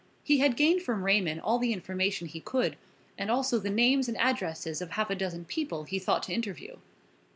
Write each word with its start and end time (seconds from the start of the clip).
He 0.23 0.39
had 0.39 0.57
gained 0.57 0.81
from 0.81 1.03
Raymond 1.03 1.41
all 1.41 1.59
the 1.59 1.73
information 1.73 2.25
he 2.27 2.39
could 2.39 2.75
and 3.19 3.29
also 3.29 3.59
the 3.59 3.69
names 3.69 4.07
and 4.07 4.17
addresses 4.17 4.81
of 4.81 4.89
half 4.93 5.11
a 5.11 5.15
dozen 5.15 5.45
people 5.45 5.83
he 5.83 5.99
thought 5.99 6.23
to 6.23 6.33
interview. 6.33 6.77